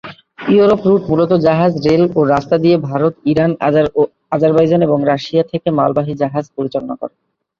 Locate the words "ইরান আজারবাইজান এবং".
3.31-4.99